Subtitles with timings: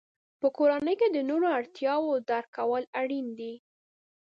[0.39, 3.53] په کورنۍ کې د نورو اړتیاوو درک کول اړین دي.